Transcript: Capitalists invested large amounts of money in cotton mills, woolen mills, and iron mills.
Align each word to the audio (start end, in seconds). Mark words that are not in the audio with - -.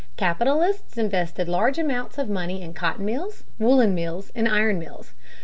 Capitalists 0.17 0.97
invested 0.97 1.47
large 1.47 1.77
amounts 1.77 2.17
of 2.17 2.27
money 2.27 2.63
in 2.63 2.73
cotton 2.73 3.05
mills, 3.05 3.43
woolen 3.59 3.93
mills, 3.93 4.31
and 4.33 4.49
iron 4.49 4.79
mills. 4.79 5.13